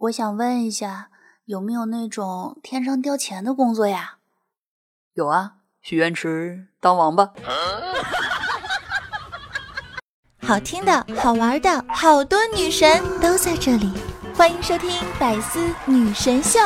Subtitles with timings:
[0.00, 1.10] 我想问一下，
[1.44, 4.16] 有没有那种天上掉钱的工作呀？
[5.12, 7.30] 有啊，许愿池当王八。
[10.40, 13.92] 好听的、好玩的，好多女神都在这里，
[14.34, 16.58] 欢迎收听《百思女神秀》。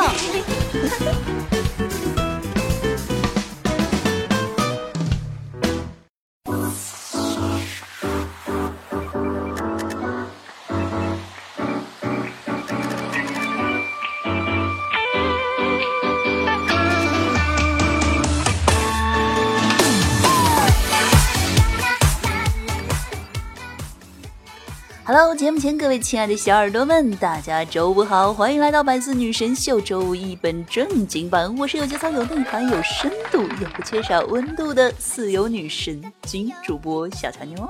[25.07, 31.55] Hello，节目前各位亲爱的小耳朵们，大家周五好，欢迎来到百思女神秀周五一本正经版。
[31.59, 37.69] 我是有节操、有内涵、有深度又不缺少温度的四有女神经主播小乔妞儿。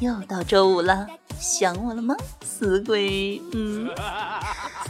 [0.00, 1.06] 又到周五了，
[1.38, 3.38] 想我了吗，死鬼？
[3.52, 3.90] 嗯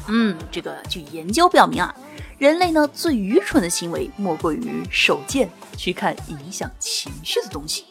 [0.07, 1.93] 嗯，这个据研究表明啊，
[2.39, 7.87] 人类呢最愚蠢的行为莫过于手贱去看影响情绪的东西。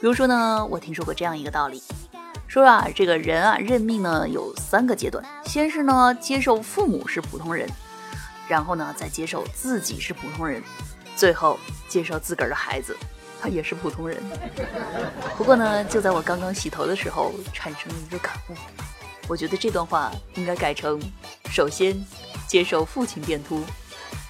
[0.00, 1.82] 比如说呢，我听说过这样一个道理。
[2.54, 7.68] 说啊，这个人啊，认命呢有三个阶段，先是呢接受父母是普通人，
[8.46, 10.62] 然后呢再接受自己是普通人，
[11.16, 12.96] 最后接受自个儿的孩子，
[13.42, 14.22] 他也是普通人。
[15.36, 18.54] 不过呢，就在我刚刚洗头的时候，产生了一个感悟，
[19.26, 21.00] 我觉得这段话应该改成：
[21.50, 22.00] 首先
[22.46, 23.64] 接受父亲变秃，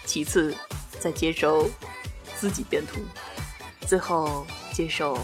[0.07, 0.55] 其次
[0.99, 1.69] 再接受
[2.39, 3.03] 自己变秃，
[3.87, 5.19] 最后接受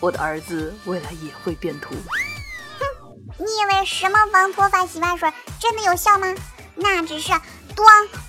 [0.00, 1.94] 我的儿子未来也会变秃。
[3.38, 6.34] 你以为什么防脱发洗发水真的有效吗？
[6.76, 7.40] 那只是咣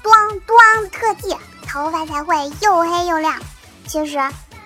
[0.03, 1.35] 咣咣特技，
[1.67, 3.39] 头发才会又黑又亮。
[3.87, 4.17] 其实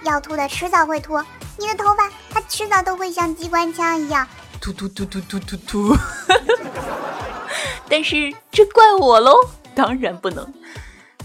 [0.03, 1.21] 要秃的迟早会秃，
[1.57, 4.27] 你的头发它迟早都会像机关枪一样
[4.61, 5.95] 突突突突突突突。
[7.89, 9.33] 但是这怪我喽？
[9.75, 10.53] 当然不能。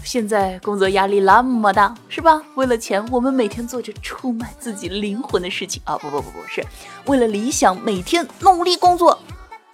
[0.05, 2.39] 现在工作压力那么大，是吧？
[2.53, 5.97] 为了钱，我们每天做着出卖自己灵魂的事情啊！
[5.97, 6.63] 不不不不是，
[7.05, 9.19] 为了理想，每天努力工作。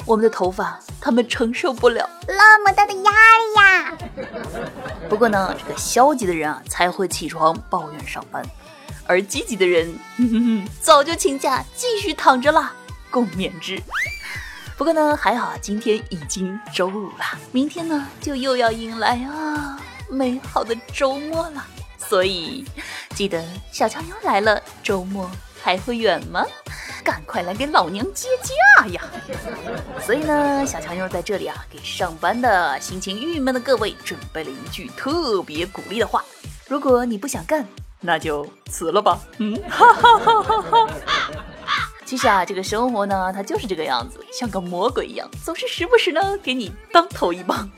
[0.05, 3.97] 我们的头发，他们承受不了那么大的压力呀。
[5.09, 8.43] 不过呢，这个消极的人啊，才会起床抱怨上班，
[9.05, 9.93] 而积极的人，
[10.81, 12.71] 早就请假继续躺着啦，
[13.11, 13.79] 共勉之。
[14.77, 19.77] 不过呢，还好今天已经周五了，明天呢就又要迎来啊。
[20.11, 21.65] 美好的周末了，
[21.97, 22.65] 所以
[23.15, 23.41] 记得
[23.71, 25.31] 小乔妞来了，周末
[25.63, 26.45] 还会远吗？
[27.01, 29.01] 赶快来给老娘接驾呀！
[30.05, 36.23] 所以呢，小强妞在这里啊，给上班的心情郁闷的各位准备了一句特别鼓励的话：
[36.67, 37.65] 如果你不想干，
[38.01, 39.19] 那就辞了吧。
[39.37, 40.89] 嗯，哈哈哈哈哈。
[42.05, 47.69] 其实啊，这个生活呢，它就是这个样子，像个魔鬼一样，总是时不时呢给你当头一棒。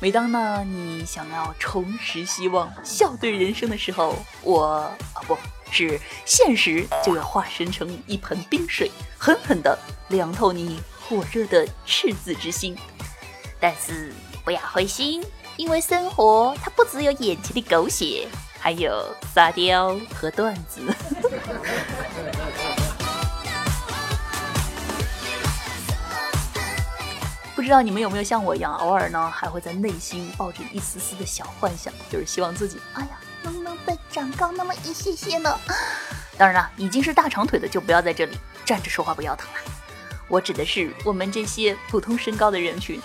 [0.00, 5.36] 每当呢你想要重拾希望、笑对人生的时候，我啊不
[5.72, 9.76] 是现实就要化身成一盆冰水，狠狠的
[10.08, 12.76] 凉透你火热的赤子之心。
[13.58, 14.12] 但是
[14.44, 15.24] 不要灰心，
[15.56, 18.28] 因为生活它不只有眼前的狗血，
[18.60, 19.04] 还有
[19.34, 20.80] 沙雕和段子。
[27.68, 33.08] 不知道你们有没有像我一样，偶尔呢还会在内心抱着一丝丝的小幻想，就是希望自己，哎呀，
[33.42, 35.54] 能不能再长高那么一些些呢？
[36.38, 39.60] 当然了，已经是大长腿的就不要在这里站着说话不腰疼了。
[40.28, 42.98] 我指的是我们这些普通身高的人群。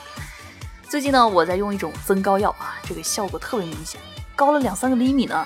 [0.88, 4.00] 最近呢，我在用一种增高药啊，这个效果特别明显，
[4.34, 5.46] 高了两三个厘米呢。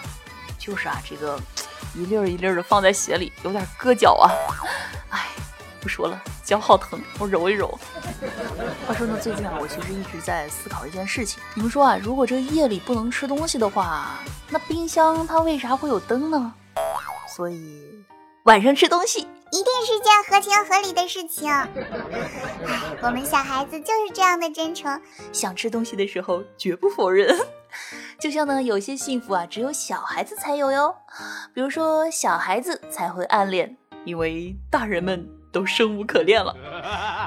[0.60, 1.42] 就是啊，这个
[1.98, 4.30] 一粒儿一粒儿的放在鞋里，有点硌脚啊。
[5.10, 5.26] 哎，
[5.88, 7.80] 不说了，脚好疼，我揉一揉。
[8.86, 11.42] 话说呢，最近啊，我其实一直在思考一件事情。
[11.54, 16.54] 你们说啊，如果这个夜里不能吃东西的话，那冰箱它为啥会有灯呢？
[17.34, 18.04] 所以
[18.44, 21.50] 晚上吃东西一定是件合情合理的事情。
[22.68, 25.02] 哎，我们小孩子就是这样的真诚，
[25.32, 27.34] 想吃东西的时候绝不否认。
[28.20, 30.94] 就像呢，有些幸福啊，只有小孩子才有哟。
[31.54, 35.26] 比如说，小孩子才会暗恋，因为大人们。
[35.58, 36.56] 都生无可恋了。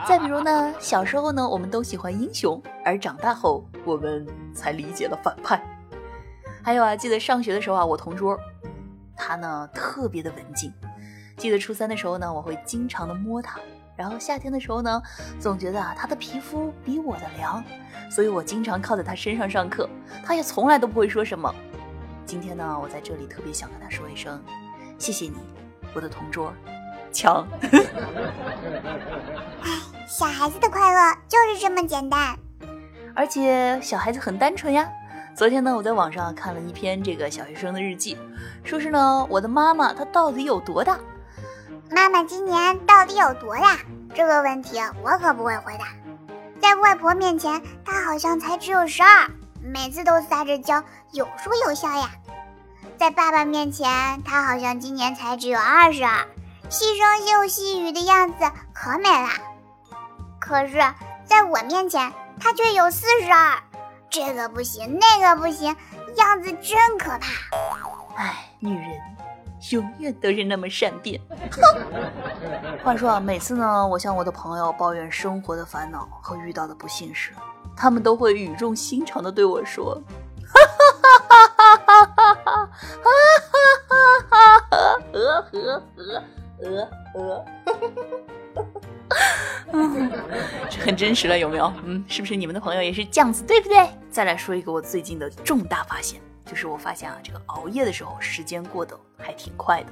[0.06, 4.25] 再比如呢，小时候呢，我们都喜欢英雄，而长大后，我们
[4.55, 5.61] 才理解了反派。
[6.62, 8.38] 还有啊，记得上学的时候啊，我同桌，
[9.17, 10.73] 他呢特别的文静。
[11.37, 13.59] 记得初三的时候呢，我会经常的摸他，
[13.97, 15.03] 然后夏天的时候呢，
[15.41, 17.65] 总觉得啊他的皮肤比我的凉，
[18.09, 19.91] 所以我经常靠在他身上上课，
[20.25, 21.53] 他也从来都不会说什么。
[22.25, 24.41] 今天呢，我在这里特别想跟他说一声，
[24.99, 25.35] 谢谢你，
[25.97, 26.53] 我的同桌。
[27.12, 27.47] 强，
[29.62, 29.71] 哎，
[30.07, 32.37] 小孩子的快乐就是这么简单。
[33.15, 34.89] 而且小孩子很单纯呀。
[35.35, 38.19] 昨天呢，我在网上看了一篇这个小学生的日记，
[38.65, 40.99] 说是呢，我的妈妈她到底有多大？
[41.91, 43.79] 妈妈今年到底有多大？
[44.15, 45.87] 这个问题我可不会回答。
[46.61, 49.31] 在外婆面前，她好像才只有十二，
[49.62, 52.11] 每次都撒着娇，有说有笑呀。
[52.99, 56.27] 在爸爸面前，她好像今年才只有二十二，
[56.70, 59.28] 细声又细语的样子可美了。
[60.38, 60.78] 可是，
[61.25, 63.61] 在我面前，他却有四十二，
[64.08, 65.76] 这个不行，那个不行，
[66.17, 67.26] 样子真可怕。
[68.17, 68.88] 唉，女人
[69.72, 71.20] 永远都是那么善变。
[71.50, 71.61] 哼。
[72.84, 77.32] 话说啊，每次呢，我向我的朋友抱怨生活的烦恼和遇到的不幸时，
[77.76, 80.00] 他们都会语重心长的对我说。
[80.52, 83.49] 哈哈哈哈哈哈哈哈
[83.88, 86.25] 哈哈哈哈哈
[86.62, 86.69] 哈
[87.15, 88.51] 哈哈
[90.69, 91.73] 这很真实了，有没有？
[91.85, 93.89] 嗯，是不是你们的朋友也是这样子，对不对？
[94.11, 99.89] 再来说一个我最近的重大发现，就是我发现啊，这个熬夜的时候时间过得还挺快的。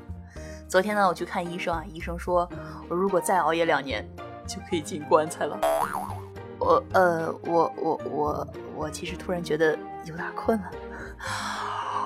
[0.68, 2.48] 昨天呢，我去看医生啊，医生说
[2.88, 4.06] 我如果再熬夜两年，
[4.46, 5.58] 就可以进棺材了。
[6.58, 10.70] 我呃，我我我我其实突然觉得有点困了。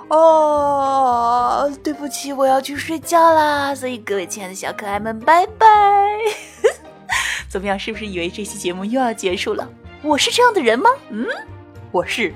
[0.09, 3.75] 哦，对不起，我要去睡觉啦。
[3.75, 5.67] 所以各位亲爱的小可爱们，拜拜。
[7.49, 7.79] 怎么样？
[7.79, 9.69] 是不是以为这期节目又要结束了？
[10.03, 10.91] 我是这样的人吗？
[11.11, 11.27] 嗯，
[11.91, 12.35] 我是。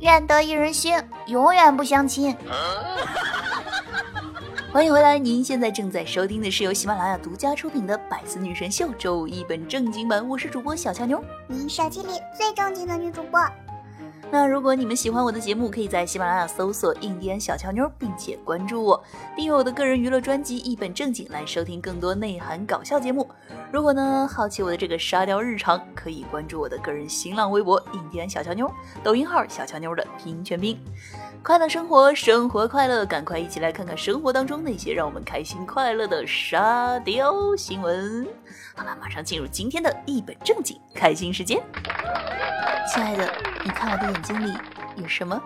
[0.00, 2.36] 愿得一人心，永远不相亲。
[4.72, 13.38] 欢迎回来，您现在正在收听的是由喜马拉雅独家出品的《百思女神秀》周五一本正经版，我是主播小乔妞，您手机里最正经的女主播。
[14.30, 19.04] 那如果你们喜欢我的节目，可以在喜马拉雅搜索“印第安小乔妞”，并且关注我，
[19.36, 23.28] 订阅我的个人娱乐专辑《一本正经》，来收听更多内涵搞笑节目。
[23.70, 28.72] 如果呢好奇我的这个沙雕日常，可以关注我的个人新浪微博“印第安小乔妞”，
[29.04, 30.82] 抖音号“小乔妞”的拼音全拼。
[31.44, 38.24] 快乐生活，生活快乐，赶快一起来看看生活当中那些让我们开心快乐的沙雕新闻。
[38.76, 41.60] 好了，马上进入今天的一本正经开心时间。
[42.94, 43.28] 亲爱的，
[43.64, 44.56] 你看我的眼睛里
[44.94, 45.42] 有什么？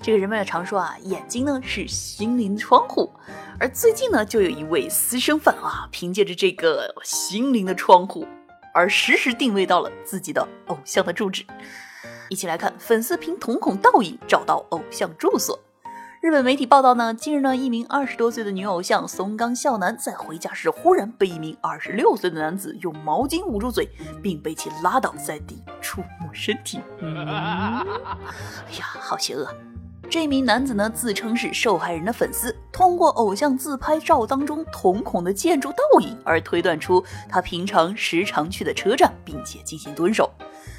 [0.00, 3.12] 这个人们常说啊，眼睛呢是心灵的窗户。
[3.58, 8.24] 而最近呢，就有一位私生饭啊，凭借着这个心灵的窗户，
[8.72, 11.44] 而实时定位到了自己的偶像的住址。
[12.32, 15.58] 一起来看，粉丝凭瞳孔倒影找到偶像住所。
[16.22, 23.86] 日本媒体报道呢，近日呢，一名二十多岁的女偶像松冈孝男在回家时，忽然被一名二十六岁的男子用毛巾捂住嘴，
[24.22, 26.80] 并被其拉倒在地触摸身体。
[27.02, 27.84] 哎
[28.78, 29.46] 呀，好邪恶！
[30.08, 40.31] 这名男子呢，自称是受害人的粉丝，通过偶像自拍照当中瞳孔的建筑倒影，而推断出他平常时常去的车站，并且进行蹲守。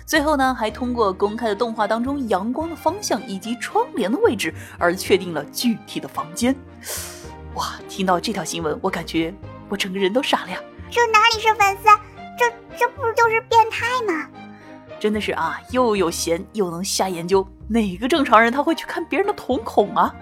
[0.06, 6.56] 最后呢，还通过公开的动画当中阳光的方向以及窗帘的位置，而确定了具体的房间。
[7.56, 9.34] 哇，听到这条新闻，我感觉
[9.70, 10.60] 我整个人都傻了呀！
[10.92, 11.90] 这哪里是粉丝，
[12.38, 14.28] 这这不就是变态吗？
[15.00, 20.14] 真的是啊，又有闲又能瞎研究，哪个正常人他会去看别人的瞳孔啊？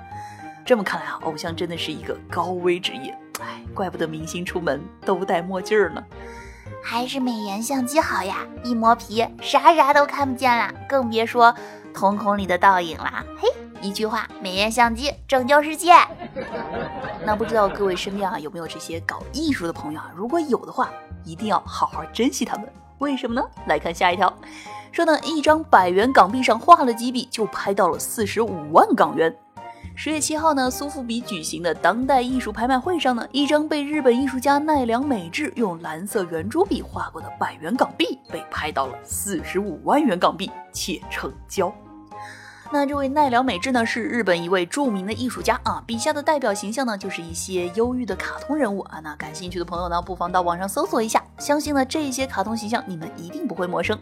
[0.65, 3.17] 这么看来啊，偶像真的是一个高危职业。
[3.39, 6.03] 哎，怪不得明星出门都戴墨镜呢。
[6.83, 11.53] 还是美颜相机好呀，一磨皮啥啥都看不见了，更别说
[11.93, 13.23] 瞳孔里的倒影了。
[13.39, 13.47] 嘿，
[13.81, 15.93] 一句话，美颜相机拯救世界。
[17.23, 20.11] 那不知道各位身边啊有没有这些搞艺术的朋友啊？
[20.15, 20.89] 如果有的话，
[21.23, 22.67] 一定要好好珍惜他们。
[22.97, 23.47] 为什么呢？
[23.67, 24.33] 来看下一条，
[24.91, 29.35] 说呢，一张百元港币上画了几笔，就拍到了四十五万港元。
[30.03, 41.72] 十月七号呢，苏富比举行的当代艺术拍卖会上呢，一张被日本艺术家奈良美智用蓝色圆珠笔画过的百元港币被拍到了四十五万元港币，且成交。
[42.72, 49.00] 那这位奈良美智呢，是日本一位著名的艺术家啊，笔下的代表形象呢，就是一些忧郁的卡通人物啊。
[49.03, 53.96] 那感兴趣的朋友呢，不妨到网上搜索一下，相信呢，这些卡通形象你们一定不会陌生。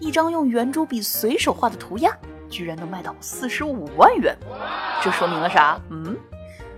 [0.00, 2.14] 一张用圆珠笔随手画的涂鸦。
[2.50, 4.36] 居然能卖到四十五万元，
[5.02, 5.80] 这说明了啥？
[5.90, 6.16] 嗯，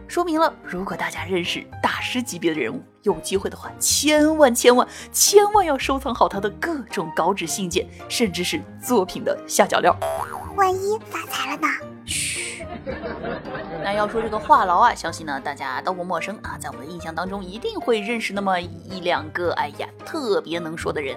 [0.06, 9.96] 说明了如果大家认识大师级别的人物，有机会的话，千万千万千万要收藏好他的各种稿纸信件，甚至是作品的下脚料。
[10.54, 11.68] 万一发财了呢？
[12.04, 12.66] 嘘。
[13.82, 21.16] 那要说这个话痨啊，相信呢大家都不陌生啊，在我们的印象当中，一定会认识那么一两个，哎呀，特别能说的人。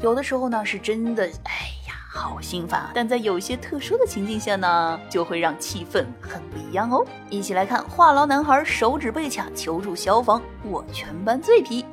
[0.00, 1.72] 有的时候呢，是真的，哎。
[2.16, 2.90] 好心烦！
[2.94, 7.04] 但在有些特殊的情境下呢，就会让气氛很不一样哦。
[7.28, 11.84] 一起来看话痨男孩手指被卡求助消防，我全班最皮。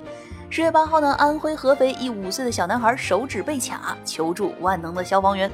[0.50, 5.52] 十月八号呢，安徽合肥一五岁的小男孩手指被卡，求助万能的消防员。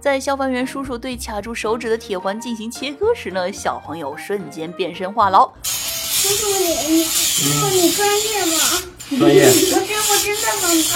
[0.00, 5.50] 在消防员叔叔对卡住手指的铁环进行切割时呢，小朋友瞬间变身话痨。
[5.64, 6.64] 叔叔，你
[6.94, 9.01] 你你专业吗？
[9.18, 9.46] 专业。
[9.46, 10.90] 我真我真的很怕。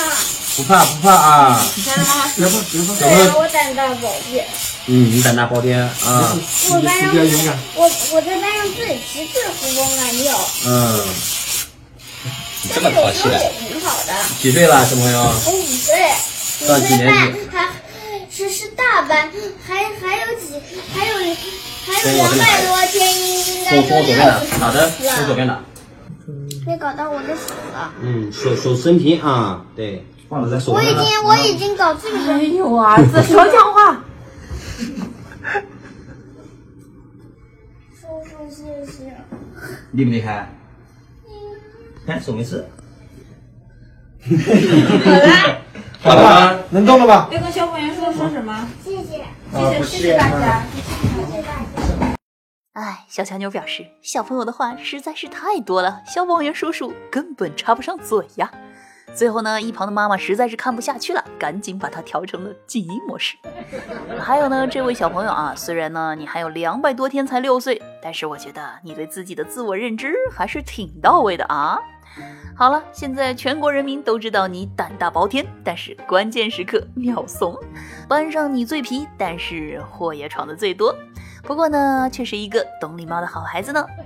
[0.57, 1.63] 不怕不怕啊！
[1.77, 2.33] 你看吗？
[2.35, 2.95] 别怕别怕。
[2.95, 4.47] 对呀，我胆大包天。
[4.87, 6.35] 嗯，你胆大包天啊！
[6.71, 7.15] 我班上
[7.75, 10.33] 我我在班上最皮最活泼敢叫。
[10.65, 11.05] 嗯。
[12.75, 13.35] 这么淘气的。
[13.35, 14.15] 也挺好的。
[14.41, 15.21] 几岁了，小朋友？
[15.21, 16.67] 我五岁。
[16.67, 17.39] 上几年级？
[17.53, 17.69] 还
[18.35, 19.31] 是是大班，
[19.67, 20.43] 还还有几
[20.95, 21.13] 还有
[21.87, 22.97] 还有两百多天，
[23.29, 24.17] 应该就六。
[24.59, 25.61] 好的，从左边打。
[26.67, 27.93] 别搞到我的手了。
[28.03, 32.19] 嗯，手手伸平啊，对，放在手我已经我已经搞这个。
[32.19, 34.03] 哎呦，儿子少讲话。
[37.95, 39.17] 叔叔，谢谢。
[39.93, 40.53] 厉不厉害？
[42.05, 42.67] 看手没事。
[44.29, 44.33] 好
[45.13, 45.61] 了。
[46.03, 47.29] 好了，能动了吧？
[47.31, 48.69] 要跟消防员说说什么？
[48.85, 50.65] 谢谢，谢谢，谢谢大家。
[50.73, 51.49] 谢谢大
[52.01, 52.06] 家。
[52.77, 58.53] 哎，小强妞表示，小朋友的话实在是太多了，消防员叔叔根本插不上嘴呀。
[59.15, 63.39] 最后呢，一旁的妈妈实在是看不下去了，赶紧把它调成了静音模式。
[64.21, 71.79] 还有呢，这位小朋友啊，虽然呢你还有两百多天才六岁，但是我觉得你对自己的自我认知还是挺到位的啊。
[72.55, 77.59] 好了，现在全国人民都知道你胆大包天，但是关键时刻秒怂。
[78.07, 80.95] 班上你最皮，但是祸也闯的最多。
[81.47, 83.87] 不过呢，却是一个懂礼貌的好孩子呢。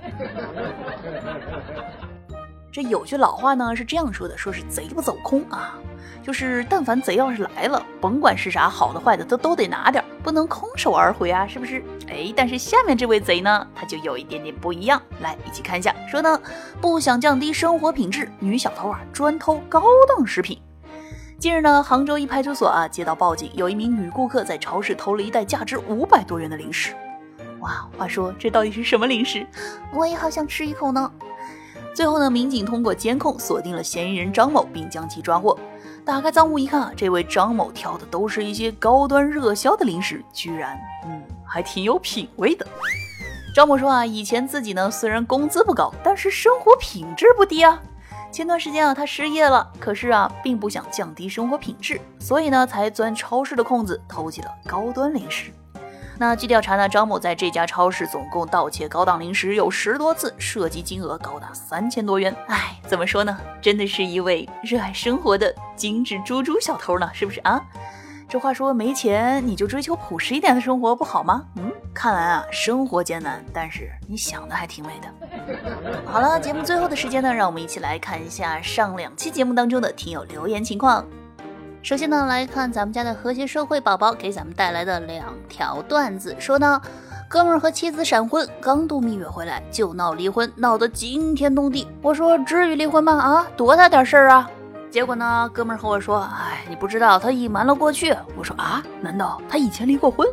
[2.71, 5.73] 这有句老话呢是这样说的，说是贼不走空啊，
[6.23, 11.83] 就是但凡贼要是来了，甭管是啥好的坏的，都都得拿点，不能空手而回啊，是不是？
[12.07, 15.93] 哎，但是下面这位贼呢，他就有一点点不一样，来一起看一下。
[16.07, 16.39] 说呢，
[16.79, 20.61] 不想降低生活品质，女小偷啊专偷高档食品。
[21.39, 26.93] 近日呢，杭州一派出所啊接到报警，有一名女顾客在超市偷了一袋价值五百多元的零食。
[27.61, 29.45] 哇，话说这到底是什么零食？
[29.93, 31.11] 我也好想吃一口呢。
[31.93, 35.57] 最后呢，民警通过监控锁定了嫌疑人张某，并将其抓获。
[36.03, 42.65] 打开赃物一看，这位张某挑的都是一些高端热销的零食，居然，嗯，还挺有品位的。
[43.53, 47.79] 张某说啊，以前自己呢虽然工资不高，但是生活品质不低啊。
[48.31, 55.51] 前段时间啊，他失业了，可是啊，并不想降低生活品质，所以呢，才钻超市的空子偷起了高端零食。
[56.21, 62.31] 那据调查呢，张某在这家超市总共盗窃高档零食有十多次，涉及金额高达三千多元。
[62.45, 63.35] 哎，怎么说呢？
[63.59, 67.59] 真的是一位热爱生活的精致猪猪小偷呢，是不是啊？
[68.29, 71.43] 这话说没钱你就追求朴实一点的生活不好吗？
[71.55, 76.05] 嗯，看来啊，生活艰难，但是你想的还挺美的。
[76.05, 81.03] 好了，节目最后的时间呢，让我们一起来看一下上两期节目当中的听友留言情况。
[81.83, 86.79] 首先呢，来看咱们家的和谐社会宝宝给咱们带来的两条段子，说呢，
[87.27, 91.87] 哥们儿和妻子闪婚，刚度蜜月回来就闹离婚，闹得惊天动地。
[92.03, 93.13] 我说至于离婚吗？
[93.13, 94.47] 啊，多大点事儿啊！
[94.91, 98.15] 结果呢，哥们儿和我说，哎，你不知道他隐瞒了过去。
[98.37, 100.27] 我说啊，难道他以前离过婚？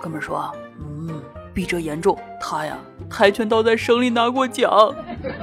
[0.00, 1.20] 哥们儿说，嗯，
[1.52, 2.78] 比这严重，他呀，
[3.10, 4.94] 跆拳道在省里拿过奖。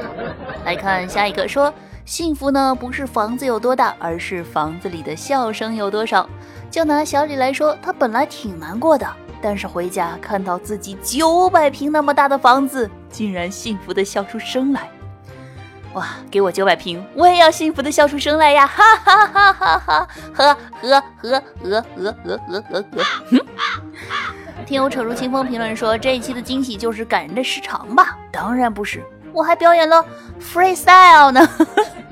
[0.64, 1.74] 来看下一个说。
[2.06, 6.30] 幸福呢，不是房子有多大，而是房子里的笑声有多少。
[6.70, 14.88] 就拿小李来说，他本来挺难过的，但是回家看到自己九百平那么大的房子，竟然幸福的笑出声来。
[15.94, 18.68] 哇，给我九百平，我也要幸福的笑出声来呀！
[18.68, 20.08] 哈哈哈哈哈！
[20.34, 23.04] 呵呵呵呵呵呵呵呵呵。
[24.68, 28.16] 听友扯入清风评论说，这一期的惊喜就是感人的时长吧？
[28.32, 29.04] 当然不是。
[29.36, 30.04] 我还表演了
[30.40, 31.50] freestyle 呢，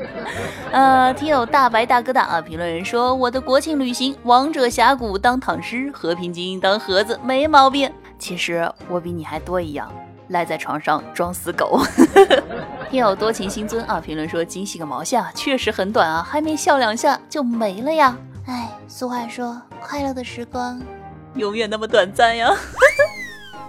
[0.73, 7.89] 呃，听友大白大哥大啊，评论人说我的国庆旅行，王者峡谷当躺尸，和平精英当盒子，没毛病。
[8.19, 9.89] 其实我比你还多一样，
[10.27, 11.79] 赖在床上装死狗。
[12.91, 18.17] 听友多情星尊啊，评论说惊喜个毛线啊，确实很短啊，还没笑两下就没了呀。
[18.47, 20.81] 哎，俗话说，快乐的时光
[21.35, 22.51] 永远那么短暂呀。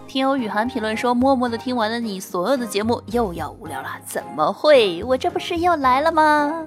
[0.07, 3.89] 听友雨涵评论说：“默默的听完了你所有的节目，又要无聊了？
[4.07, 5.03] 怎么会？
[5.03, 6.67] 我这不是又来了吗？”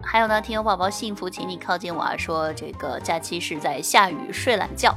[0.00, 2.16] 还有呢，听友宝宝幸福，请你靠近我啊！
[2.16, 4.94] 说这个假期是在下雨睡懒觉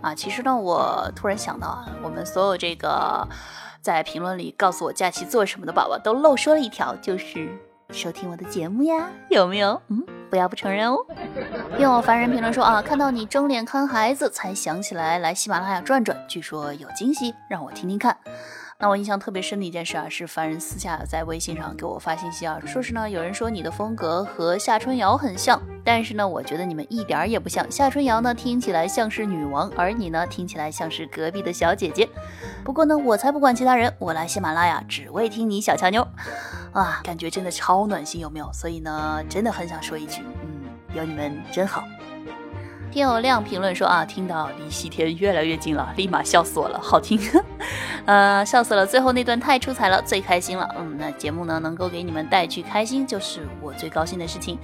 [0.00, 0.14] 啊。
[0.14, 3.26] 其实呢，我突然想到啊，我们所有这个
[3.82, 7.50] 在评论里告诉我假期做什么的宝宝，都漏说了一条，就是
[7.90, 9.82] 收听我的节目呀，有没有？
[9.88, 10.04] 嗯。
[10.34, 10.98] 不要不承认哦。
[11.78, 18.16] 有凡人评论说啊，看到你睁脸看孩子，才想起来来喜马拉雅转转，据说有惊喜，让我听听看。
[18.78, 27.70] 那我印象特别深的一件事啊，是凡人私下在微信上给我发信息啊，说是呢，有人说你的风格和夏春瑶很像，但是呢，我觉得你们一点儿也不像。
[27.70, 32.08] 夏春瑶呢，听起来像是女王，而你呢，听起来像是隔壁的小姐姐。
[32.64, 36.06] 不过呢，我才不管其他人，我来喜马拉雅只为听你小乔妞，
[36.72, 38.52] 啊，感觉真的超暖心，有没有？
[38.52, 40.64] 所以呢，真的很想说一句，嗯，
[40.94, 41.84] 有你们真好。
[42.94, 47.18] 听友亮评论说啊，听到离西天越来越近了，立马笑死我了，好听，
[48.06, 54.56] 呃，笑死了，最后那段太出彩了，最开心了，嗯，那节目呢能够给你们带去开心，就是我最高兴的事情。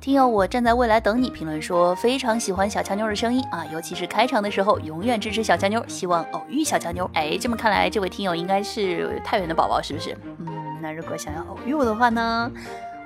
[0.00, 7.08] 听友我站在未来等你评论说非常喜欢小乔妞的声音啊，尤其是开场的时候，永远支持小乔妞，希望偶遇小乔妞。
[7.14, 10.18] 哎，这么看来，这位听友应该是太原的宝宝，是不是？
[10.40, 10.48] 嗯，
[10.82, 12.50] 那如果想要偶遇我的话呢？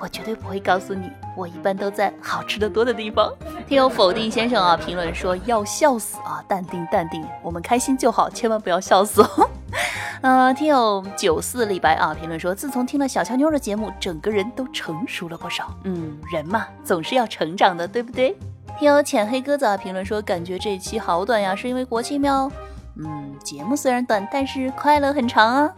[0.00, 3.32] 我绝对不会告诉你，我一般都在好吃的多的地方。
[3.66, 9.50] 听友否定先生啊，评论说要笑死啊，淡定淡定，我们开心就好，千万不要笑死哦。
[10.22, 15.74] 呃，听友九四李白啊，评论说自从听了小乔妞的节目，整个人都成熟了不少。
[15.84, 18.36] 嗯，人嘛，总是要成长的，对不对？
[18.78, 22.50] 听友浅黑鸽子啊，评论说感觉这一期好短呀，是因为国庆喵？
[22.96, 25.72] 嗯，节目虽然短，但是快乐很长啊。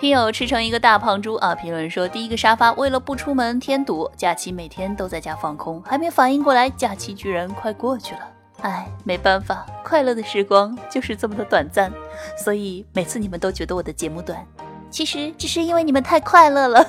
[0.00, 1.56] 听友吃成一个大胖猪啊！
[1.56, 8.20] 评论说第一个沙发为了不出门添堵，假期每天都在家放空，还没反应过来，假期居然快过去了。
[8.60, 11.92] 哎，没办法，快乐的时光就是这么的短暂，
[12.36, 14.46] 所以每次你们都觉得我的节目短，
[14.88, 16.86] 其实只是因为你们太快乐了。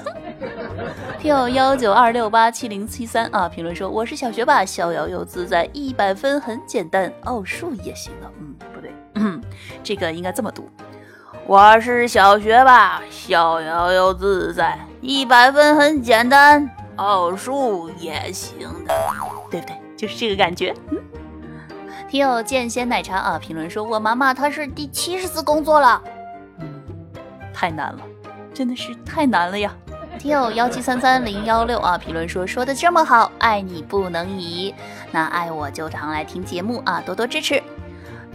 [1.19, 3.49] 听友幺九二六八七零七三啊！
[3.49, 8.31] 评论说我是小学霸，逍遥又自在，一百分很简单，奥数也行了。
[8.39, 9.41] 嗯，不对，嗯，
[9.83, 10.69] 这个应该这么读。
[11.49, 18.93] 我是小学霸，逍遥又自在，一百分很简单，奥数也行的，
[19.49, 19.75] 对不对？
[19.97, 20.71] 就是这个感觉。
[20.91, 20.99] 嗯，
[22.07, 25.99] 听友剑仙奶茶啊，评论说我妈妈她是第七十次工作了，
[26.59, 26.67] 嗯，
[27.51, 27.99] 太难了，
[28.53, 29.73] 真的是太难了呀。
[30.19, 34.71] 听友幺七三三零幺六啊，评论说说的这么好，爱你不能移，
[35.09, 37.59] 那爱我就常来听节目啊，多多支持。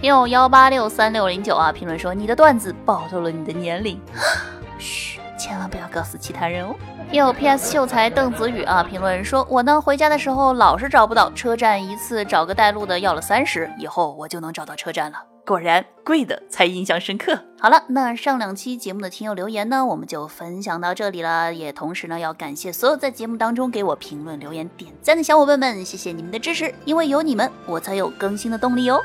[0.05, 3.99] 听友幺八六三六零九啊，评论说你的段子暴露了你的年龄，
[4.79, 6.75] 嘘，千万不要告诉其他人哦。
[7.11, 15.17] 听友 PS 秀才邓子宇啊，评论说我呢回家的时候老是找不到车站，一次找个带路的要了三十，以后我就能找到车站了。
[15.46, 17.38] 果然贵的才印象深刻。
[17.61, 21.52] 好了，那上两期节目的听友留言呢，我们就分享到这里了。
[21.52, 29.00] 也同时呢，要感谢所有在节目当中给我评论、留言、点赞的小伙伴们，谢谢你们的支持，因为有你们，我才有更新的动力哦。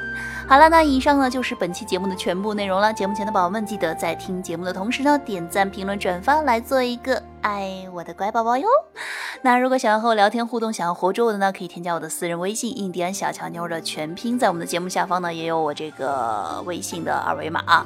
[0.48, 2.94] 好了，那以上呢就是本期节目的全部内容了。
[2.94, 8.68] 节目前的宝宝们，记得在听节目的同时呢，点赞、评论、转发，来做一个爱我的乖宝宝哟。
[9.42, 17.86] 那如果想要和我聊天互动，想要活捉我的呢，可以添加我的私人微信“印第安小乔妞”的全拼，在我们的节目下方呢也有我这个微信的二维码啊。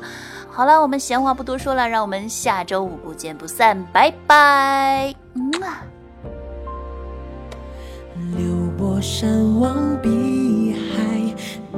[0.49, 5.13] 好了，我们闲话不多说了，让我们下周五不见不散，拜拜。
[5.35, 5.83] 嗯啊。
[8.37, 8.45] 流
[8.77, 11.03] 波山望碧海，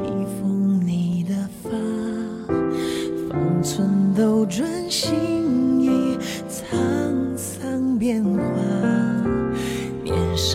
[0.02, 1.34] 逆风你的
[1.64, 1.70] 发，
[3.30, 5.45] 方寸斗转星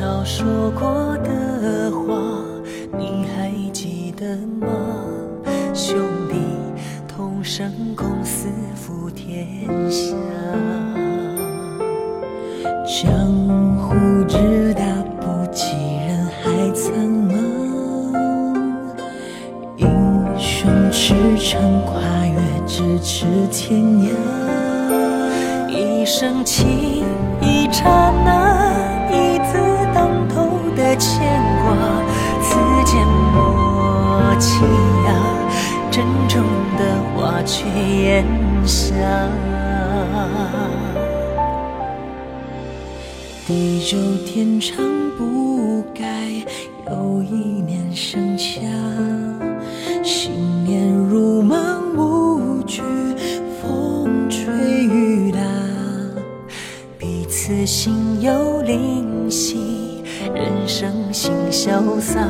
[0.00, 2.14] 少说过的话，
[2.96, 4.66] 你还记得吗？
[5.74, 5.94] 兄
[6.30, 6.36] 弟
[7.06, 10.14] 同生共死负天下，
[12.86, 13.12] 江
[13.76, 13.94] 湖
[14.26, 14.82] 之大
[15.20, 16.94] 不及人海苍
[17.28, 17.36] 茫，
[19.76, 19.86] 英
[20.38, 24.08] 雄驰骋跨越咫尺天涯，
[25.68, 27.04] 一生情，
[27.42, 27.84] 一刹
[28.24, 28.49] 那，
[34.40, 34.64] 默契
[35.04, 35.12] 呀，
[35.90, 36.42] 珍重
[36.78, 38.24] 的话却咽
[38.64, 38.94] 下。
[43.46, 44.78] 地久天长
[45.18, 46.06] 不改，
[46.88, 48.62] 又一年盛夏，
[50.02, 50.32] 信
[50.64, 52.80] 念如芒无惧，
[53.60, 54.54] 风吹
[54.86, 55.38] 雨打，
[56.96, 60.02] 彼此心有灵犀，
[60.34, 62.26] 人生性潇洒，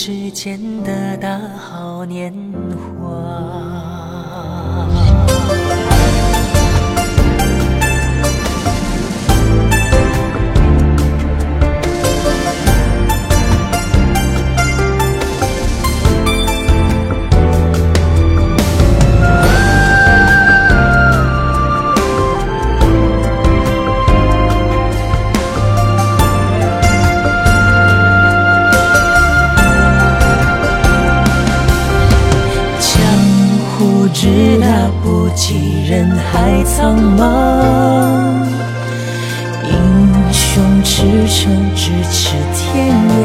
[0.00, 2.32] 世间的大好年
[3.02, 3.77] 华。
[34.20, 34.26] 直
[34.60, 34.66] 大
[35.00, 37.22] 不及人海苍茫。
[39.62, 39.70] 英
[40.32, 43.22] 雄驰骋咫尺天涯，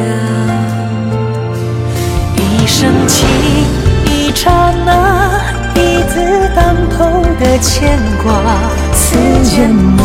[2.38, 3.28] 一生情，
[4.06, 5.42] 一刹那，
[5.74, 6.14] 一字
[6.56, 8.30] 当头的牵挂，
[8.94, 9.18] 此
[9.50, 10.00] 间默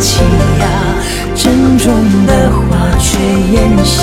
[0.00, 0.20] 契
[0.58, 0.66] 呀，
[1.36, 1.94] 珍重
[2.26, 3.20] 的话却
[3.52, 4.02] 咽下。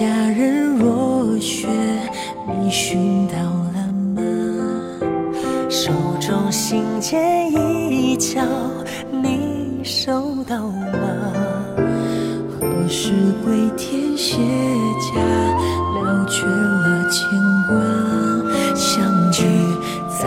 [0.00, 1.68] 佳人若雪，
[2.58, 4.22] 你寻到了吗？
[5.68, 7.18] 手中信笺
[7.50, 8.40] 一角，
[9.10, 10.96] 你收到吗？
[12.58, 13.12] 何时
[13.44, 14.38] 归天卸
[15.14, 17.28] 甲，了却了牵
[17.68, 18.74] 挂？
[18.74, 19.44] 相聚
[20.08, 20.26] 再